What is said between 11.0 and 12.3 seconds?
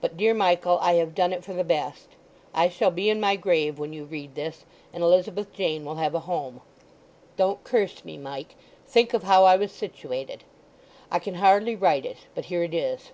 I can hardly write it,